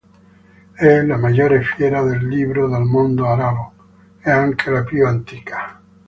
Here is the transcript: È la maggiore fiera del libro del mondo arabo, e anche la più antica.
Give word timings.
È 0.73 1.01
la 1.03 1.15
maggiore 1.15 1.61
fiera 1.61 2.01
del 2.01 2.25
libro 2.27 2.67
del 2.67 2.81
mondo 2.81 3.27
arabo, 3.27 3.71
e 4.21 4.31
anche 4.31 4.71
la 4.71 4.83
più 4.83 5.05
antica. 5.05 5.79